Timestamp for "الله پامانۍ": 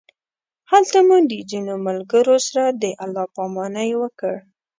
3.03-3.91